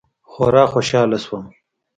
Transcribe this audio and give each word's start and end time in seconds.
خورا 0.31 0.63
خوشاله 0.73 1.17
سوم. 1.25 1.45